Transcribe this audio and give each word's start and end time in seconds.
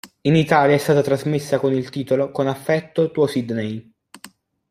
In 0.21 0.35
Italia 0.35 0.73
è 0.73 0.79
stata 0.79 1.03
trasmessa 1.03 1.59
con 1.59 1.73
il 1.73 1.91
titolo 1.91 2.31
"Con 2.31 2.47
affetto, 2.47 3.11
tuo 3.11 3.27
Sidney". 3.27 3.93